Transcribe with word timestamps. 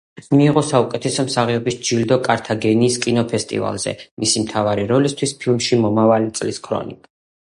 მიიღო 0.37 0.61
საუკეთესო 0.67 1.23
მსახიობის 1.27 1.75
ჯილდო 1.89 2.17
კართაგენის 2.27 2.97
კინოფესტივალზე, 3.03 3.95
მისი 4.23 4.43
მთავარი 4.47 4.87
როლისთვის 4.93 5.35
ფილმში 5.43 5.79
„მომავალი 5.85 6.33
წლის 6.41 6.61
ქრონიკა“. 6.69 7.13